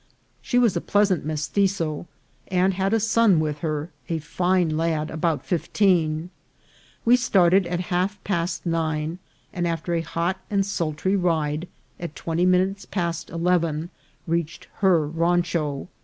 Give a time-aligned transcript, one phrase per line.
[0.41, 2.07] She was a pleasant Mestitzo,
[2.47, 6.31] and had a son with her, a fine lad about fifteen.
[7.05, 9.19] We started at half past nine,
[9.53, 11.67] and, after a hot and sultry ride,
[11.99, 13.91] at twenty minutes past eleven
[14.25, 15.87] reached her rancho.